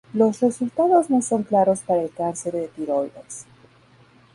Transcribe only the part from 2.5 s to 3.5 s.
de tiroides.